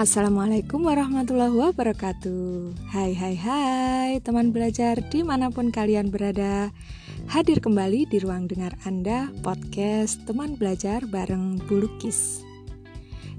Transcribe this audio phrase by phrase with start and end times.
[0.00, 2.72] Assalamualaikum warahmatullahi wabarakatuh.
[2.96, 6.72] Hai hai hai teman belajar di mana pun kalian berada.
[7.28, 12.40] Hadir kembali di ruang dengar Anda podcast teman belajar bareng Bulukis.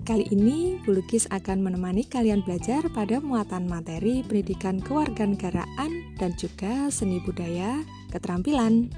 [0.05, 7.17] Kali ini Bulukis akan menemani kalian belajar pada muatan materi pendidikan kewarganegaraan dan juga seni
[7.25, 7.81] budaya
[8.13, 8.93] keterampilan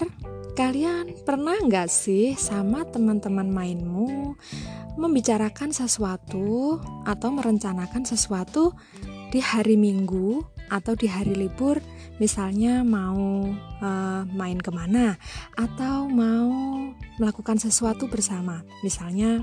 [0.54, 4.38] kalian pernah nggak sih sama teman-teman mainmu
[4.94, 8.78] membicarakan sesuatu atau merencanakan sesuatu
[9.34, 11.82] di hari Minggu atau di hari libur
[12.22, 13.50] misalnya mau
[13.82, 15.18] uh, main ke mana
[15.58, 16.54] atau mau
[17.18, 18.62] melakukan sesuatu bersama.
[18.86, 19.42] Misalnya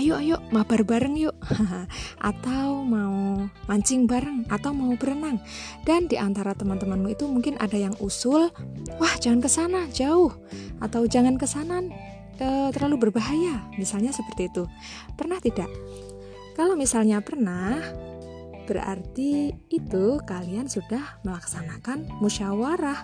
[0.00, 1.36] ayo ayo mabar bareng yuk.
[2.32, 5.36] Atau mau mancing bareng atau mau berenang.
[5.84, 8.48] Dan di antara teman-temanmu itu mungkin ada yang usul
[8.96, 10.32] wah jangan ke sana jauh.
[10.80, 11.84] Atau jangan ke sana
[12.40, 13.68] uh, terlalu berbahaya.
[13.76, 14.64] Misalnya seperti itu.
[15.16, 15.68] Pernah tidak?
[16.56, 17.84] Kalau misalnya pernah
[18.66, 22.98] Berarti itu kalian sudah melaksanakan musyawarah.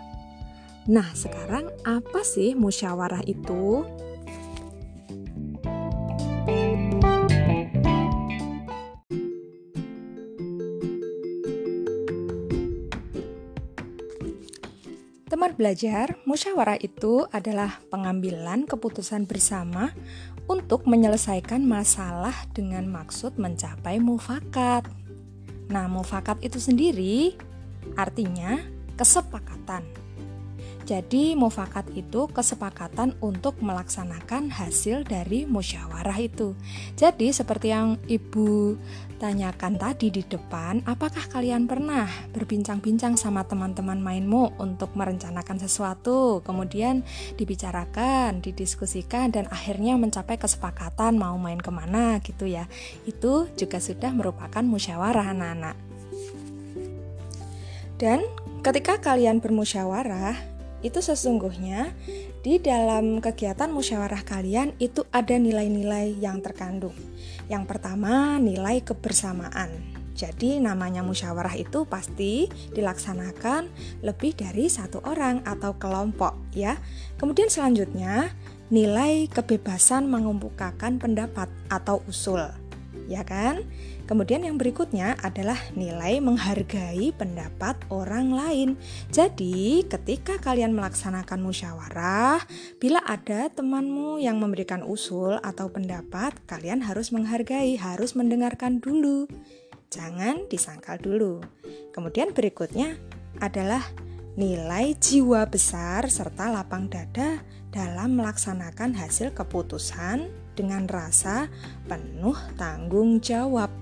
[0.90, 3.86] Nah, sekarang apa sih musyawarah itu?
[15.30, 19.94] Teman belajar, musyawarah itu adalah pengambilan keputusan bersama
[20.50, 25.01] untuk menyelesaikan masalah dengan maksud mencapai mufakat.
[25.70, 27.36] Nah, mufakat itu sendiri
[27.94, 28.58] artinya
[28.96, 29.82] kesepakatan.
[30.82, 36.58] Jadi, mufakat itu kesepakatan untuk melaksanakan hasil dari musyawarah itu.
[36.98, 38.74] Jadi, seperti yang Ibu
[39.22, 47.06] tanyakan tadi di depan, apakah kalian pernah berbincang-bincang sama teman-teman mainmu untuk merencanakan sesuatu, kemudian
[47.38, 52.66] dibicarakan, didiskusikan, dan akhirnya mencapai kesepakatan mau main ke mana gitu ya?
[53.06, 55.78] Itu juga sudah merupakan musyawarah anak-anak.
[58.02, 58.26] Dan
[58.66, 60.51] ketika kalian bermusyawarah,
[60.82, 61.94] itu sesungguhnya
[62.42, 66.94] di dalam kegiatan musyawarah kalian itu ada nilai-nilai yang terkandung.
[67.46, 69.70] Yang pertama, nilai kebersamaan.
[70.12, 73.72] Jadi namanya musyawarah itu pasti dilaksanakan
[74.04, 76.76] lebih dari satu orang atau kelompok ya.
[77.16, 78.30] Kemudian selanjutnya
[78.68, 82.44] nilai kebebasan mengemukakan pendapat atau usul
[83.10, 83.66] ya kan?
[84.02, 88.68] Kemudian yang berikutnya adalah nilai menghargai pendapat orang lain.
[89.08, 92.42] Jadi, ketika kalian melaksanakan musyawarah,
[92.82, 99.30] bila ada temanmu yang memberikan usul atau pendapat, kalian harus menghargai, harus mendengarkan dulu.
[99.92, 101.44] Jangan disangkal dulu.
[101.92, 102.96] Kemudian berikutnya
[103.40, 103.84] adalah
[104.32, 111.48] nilai jiwa besar serta lapang dada dalam melaksanakan hasil keputusan dengan rasa
[111.88, 113.81] penuh tanggung jawab.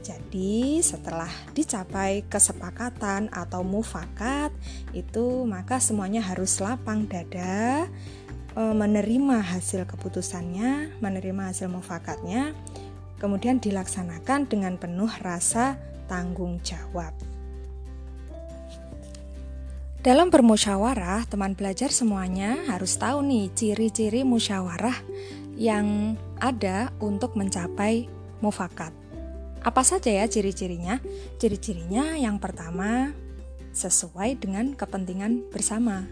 [0.00, 4.48] Jadi, setelah dicapai kesepakatan atau mufakat,
[4.96, 7.84] itu maka semuanya harus lapang dada,
[8.56, 12.56] e, menerima hasil keputusannya, menerima hasil mufakatnya,
[13.20, 15.76] kemudian dilaksanakan dengan penuh rasa
[16.08, 17.12] tanggung jawab.
[20.00, 24.96] Dalam bermusyawarah, teman belajar semuanya harus tahu nih ciri-ciri musyawarah
[25.60, 28.08] yang ada untuk mencapai
[28.40, 28.96] mufakat.
[29.60, 30.96] Apa saja ya ciri-cirinya?
[31.36, 33.12] Ciri-cirinya yang pertama
[33.76, 36.08] sesuai dengan kepentingan bersama.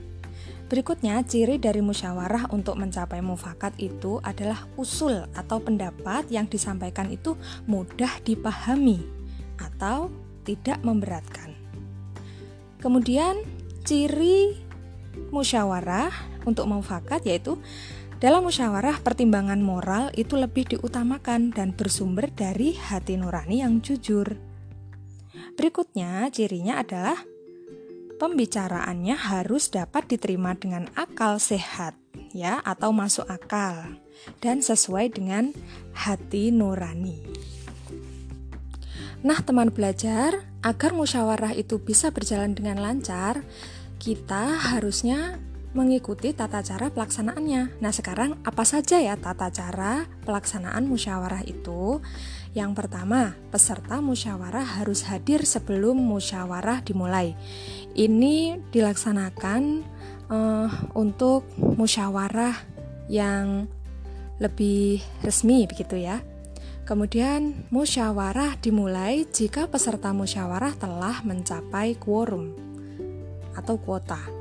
[0.69, 7.41] Berikutnya, ciri dari musyawarah untuk mencapai mufakat itu adalah usul atau pendapat yang disampaikan itu
[7.64, 9.00] mudah dipahami
[9.56, 10.12] atau
[10.44, 11.56] tidak memberatkan.
[12.84, 13.41] Kemudian,
[13.88, 14.60] ciri
[15.32, 16.12] musyawarah
[16.44, 17.56] untuk mufakat yaitu
[18.18, 24.34] dalam musyawarah, pertimbangan moral itu lebih diutamakan dan bersumber dari hati nurani yang jujur.
[25.54, 27.14] Berikutnya, cirinya adalah
[28.19, 31.94] pembicaraannya harus dapat diterima dengan akal sehat,
[32.34, 33.87] ya, atau masuk akal
[34.43, 35.54] dan sesuai dengan
[35.94, 37.22] hati nurani.
[39.22, 43.46] Nah, teman belajar, agar musyawarah itu bisa berjalan dengan lancar,
[44.02, 45.38] kita harusnya
[45.76, 47.81] mengikuti tata cara pelaksanaannya.
[47.85, 52.00] Nah, sekarang apa saja ya tata cara pelaksanaan musyawarah itu?
[52.56, 57.37] Yang pertama, peserta musyawarah harus hadir sebelum musyawarah dimulai.
[57.93, 59.62] Ini dilaksanakan
[60.32, 62.56] uh, untuk musyawarah
[63.12, 63.69] yang
[64.41, 66.25] lebih resmi begitu ya.
[66.88, 72.56] Kemudian, musyawarah dimulai jika peserta musyawarah telah mencapai quorum
[73.53, 74.38] atau kuota.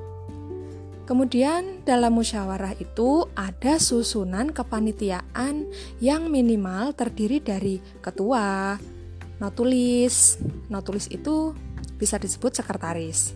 [1.07, 5.63] Kemudian, dalam musyawarah itu ada susunan kepanitiaan
[6.03, 8.75] yang minimal terdiri dari ketua,
[9.39, 10.35] notulis.
[10.67, 11.55] Notulis itu
[11.95, 13.31] bisa disebut sekretaris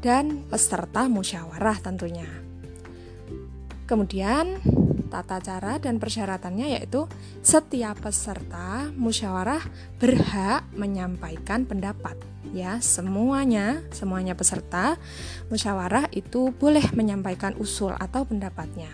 [0.00, 2.26] dan peserta musyawarah tentunya.
[3.84, 4.64] Kemudian,
[5.12, 7.04] tata cara dan persyaratannya yaitu
[7.44, 9.60] setiap peserta musyawarah
[10.00, 12.16] berhak menyampaikan pendapat
[12.54, 14.96] ya semuanya semuanya peserta
[15.50, 18.88] musyawarah itu boleh menyampaikan usul atau pendapatnya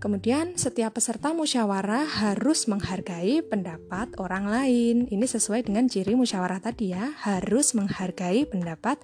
[0.00, 5.04] Kemudian, setiap peserta musyawarah harus menghargai pendapat orang lain.
[5.12, 8.96] Ini sesuai dengan ciri musyawarah tadi ya, harus menghargai pendapat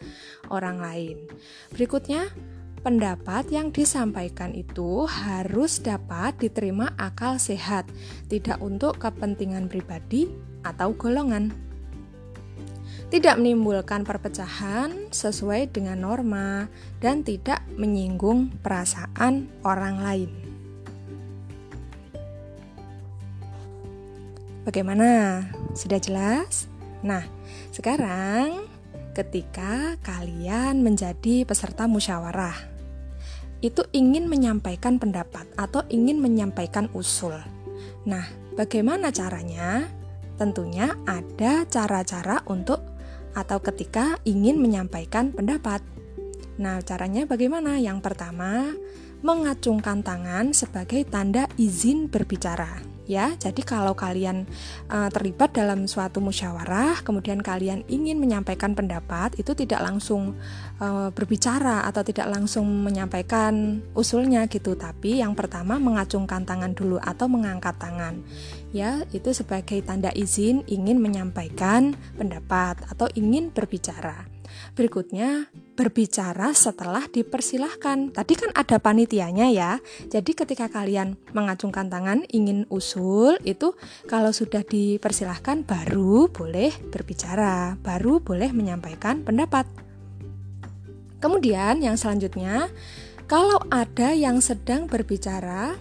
[0.48, 1.28] orang lain.
[1.68, 2.32] Berikutnya,
[2.80, 7.84] pendapat yang disampaikan itu harus dapat diterima akal sehat,
[8.32, 10.32] tidak untuk kepentingan pribadi
[10.64, 11.65] atau golongan.
[13.06, 16.66] Tidak menimbulkan perpecahan sesuai dengan norma
[16.98, 20.30] dan tidak menyinggung perasaan orang lain.
[24.66, 25.38] Bagaimana?
[25.78, 26.66] Sudah jelas?
[27.06, 27.22] Nah,
[27.70, 28.66] sekarang
[29.14, 32.58] ketika kalian menjadi peserta musyawarah,
[33.62, 37.38] itu ingin menyampaikan pendapat atau ingin menyampaikan usul.
[38.02, 38.26] Nah,
[38.58, 39.86] bagaimana caranya?
[40.34, 42.95] Tentunya ada cara-cara untuk
[43.36, 45.84] atau ketika ingin menyampaikan pendapat.
[46.56, 47.76] Nah, caranya bagaimana?
[47.76, 48.72] Yang pertama,
[49.20, 53.32] mengacungkan tangan sebagai tanda izin berbicara ya.
[53.38, 54.44] Jadi kalau kalian
[54.90, 60.34] uh, terlibat dalam suatu musyawarah, kemudian kalian ingin menyampaikan pendapat, itu tidak langsung
[60.82, 67.30] uh, berbicara atau tidak langsung menyampaikan usulnya gitu, tapi yang pertama mengacungkan tangan dulu atau
[67.30, 68.20] mengangkat tangan.
[68.76, 74.28] Ya, itu sebagai tanda izin ingin menyampaikan pendapat atau ingin berbicara.
[74.76, 75.48] Berikutnya,
[75.80, 78.12] berbicara setelah dipersilahkan.
[78.12, 79.80] Tadi kan ada panitianya ya.
[80.12, 83.72] Jadi ketika kalian mengacungkan tangan ingin usul, itu
[84.04, 89.64] kalau sudah dipersilahkan baru boleh berbicara, baru boleh menyampaikan pendapat.
[91.16, 92.68] Kemudian yang selanjutnya,
[93.24, 95.80] kalau ada yang sedang berbicara,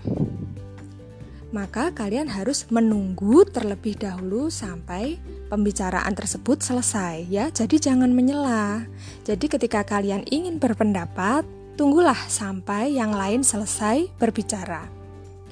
[1.55, 5.15] maka kalian harus menunggu terlebih dahulu sampai
[5.47, 7.47] pembicaraan tersebut selesai ya.
[7.47, 8.83] Jadi jangan menyela.
[9.23, 11.47] Jadi ketika kalian ingin berpendapat,
[11.79, 14.83] tunggulah sampai yang lain selesai berbicara.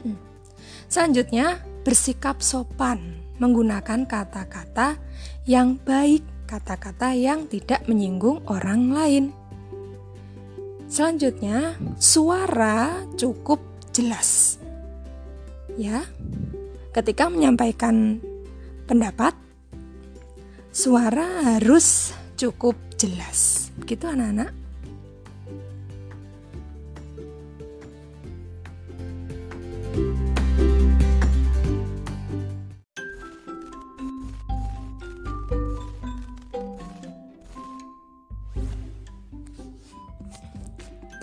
[0.03, 0.19] Hmm.
[0.91, 4.99] Selanjutnya, bersikap sopan, menggunakan kata-kata
[5.47, 9.25] yang baik, kata-kata yang tidak menyinggung orang lain.
[10.91, 13.63] Selanjutnya, suara cukup
[13.95, 14.62] jelas
[15.77, 16.05] ya
[16.93, 18.21] ketika menyampaikan
[18.85, 19.33] pendapat
[20.73, 23.69] suara harus cukup jelas.
[23.77, 24.62] Begitu anak-anak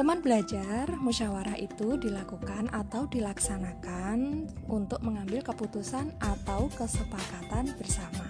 [0.01, 8.25] Teman belajar, musyawarah itu dilakukan atau dilaksanakan untuk mengambil keputusan atau kesepakatan bersama.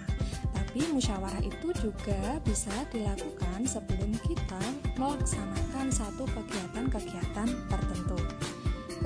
[0.51, 4.59] Tapi musyawarah itu juga bisa dilakukan sebelum kita
[4.99, 8.19] melaksanakan satu kegiatan-kegiatan tertentu.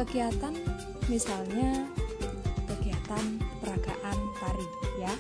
[0.02, 0.58] Kegiatan
[1.06, 1.86] misalnya
[2.66, 4.68] kegiatan peragaan tari
[5.06, 5.14] ya.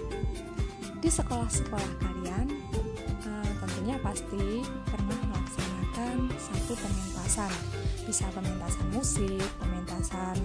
[0.98, 2.50] Di sekolah-sekolah kalian
[3.22, 5.15] uh, tentunya pasti pernah
[6.36, 7.54] satu pementasan
[8.04, 10.38] bisa pementasan musik, pementasan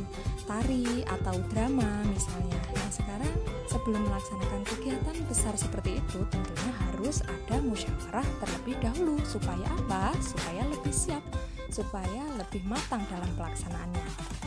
[0.46, 2.56] tari atau drama misalnya.
[2.70, 3.34] Nah sekarang
[3.66, 10.14] sebelum melaksanakan kegiatan besar seperti itu tentunya harus ada musyawarah terlebih dahulu supaya apa?
[10.22, 11.22] Supaya lebih siap,
[11.68, 14.38] supaya lebih matang dalam pelaksanaannya.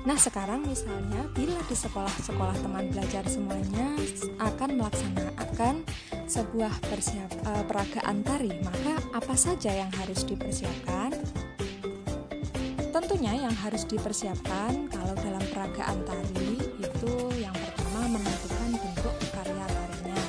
[0.00, 4.00] Nah, sekarang misalnya bila di sekolah-sekolah teman belajar semuanya
[4.40, 5.84] akan melaksanakan
[6.30, 11.10] sebuah persiap uh, peragaan tari, maka apa saja yang harus dipersiapkan?
[12.94, 20.22] Tentunya yang harus dipersiapkan kalau dalam peragaan tari itu yang pertama menentukan bentuk karya tarinya.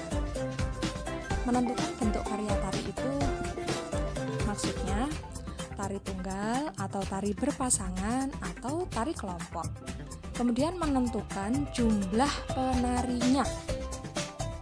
[1.46, 3.12] Menentukan bentuk karya tari itu
[4.50, 5.00] maksudnya
[5.78, 9.70] tari tunggal atau tari berpasangan atau tari kelompok.
[10.34, 13.46] Kemudian menentukan jumlah penarinya.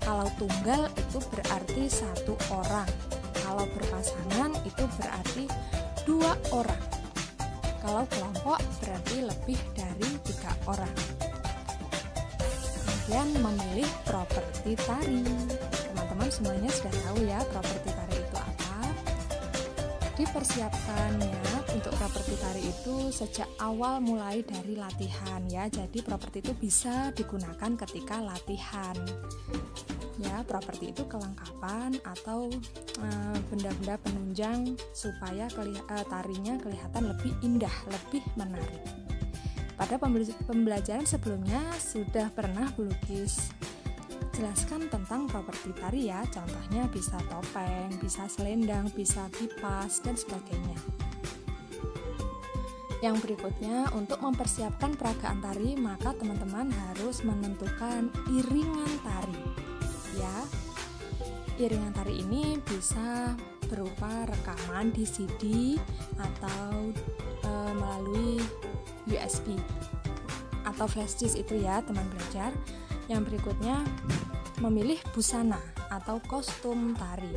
[0.10, 2.90] Kalau tunggal itu berarti satu orang.
[3.46, 5.46] Kalau berpasangan itu berarti
[6.02, 6.82] dua orang.
[7.78, 10.98] Kalau kelompok berarti lebih dari tiga orang.
[13.06, 15.22] kalian memilih properti tari.
[15.70, 18.78] Teman-teman semuanya sudah tahu ya properti tari itu apa.
[20.18, 25.70] Dipersiapkannya untuk properti tari itu sejak awal mulai dari latihan ya.
[25.70, 28.98] Jadi properti itu bisa digunakan ketika latihan.
[30.44, 32.50] Properti itu kelengkapan atau
[33.02, 38.84] eh, benda-benda uh, penunjang supaya keli uh, tarinya kelihatan lebih indah, lebih menarik.
[39.80, 39.96] Pada
[40.44, 43.48] pembelajaran sebelumnya sudah pernah melukis
[44.36, 46.24] jelaskan tentang properti tari ya.
[46.28, 50.80] Contohnya bisa topeng, bisa selendang, bisa kipas dan sebagainya.
[53.00, 59.59] Yang berikutnya untuk mempersiapkan peragaan tari maka teman-teman harus menentukan iringan tari
[61.60, 63.36] iringan tari ini bisa
[63.68, 65.76] berupa rekaman di CD
[66.16, 66.96] atau
[67.44, 68.40] e, melalui
[69.12, 69.60] USB
[70.64, 72.56] atau flash disk itu ya teman belajar.
[73.12, 73.84] Yang berikutnya
[74.64, 75.60] memilih busana
[75.92, 77.36] atau kostum tari.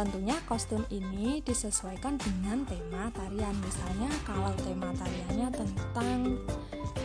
[0.00, 3.52] Tentunya kostum ini disesuaikan dengan tema tarian.
[3.60, 6.40] Misalnya kalau tema tariannya tentang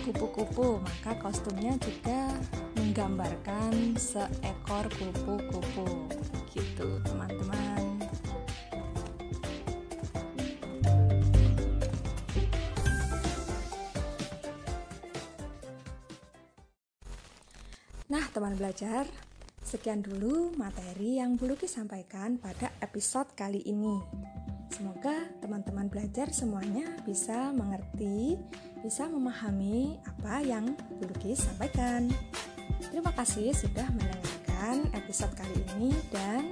[0.07, 2.31] kupu-kupu, maka kostumnya juga
[2.79, 6.07] menggambarkan seekor kupu-kupu.
[6.55, 7.99] Gitu, teman-teman.
[18.07, 19.03] Nah, teman belajar,
[19.75, 23.99] sekian dulu materi yang Bu Luki sampaikan pada episode kali ini.
[24.71, 28.39] Semoga teman-teman belajar semuanya bisa mengerti,
[28.79, 32.07] bisa memahami apa yang Bu Luki sampaikan.
[32.87, 36.47] Terima kasih sudah mendengarkan episode kali ini dan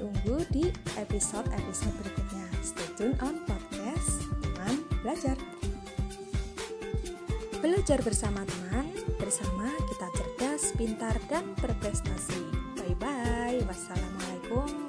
[0.00, 2.46] tunggu di episode-episode berikutnya.
[2.64, 5.36] Stay tune on podcast Teman Belajar.
[7.60, 8.88] Belajar bersama teman,
[9.20, 10.35] bersama kita cerdas,
[10.76, 12.40] pintar, dan berprestasi.
[12.80, 13.68] Bye-bye.
[13.68, 14.85] Wassalamualaikum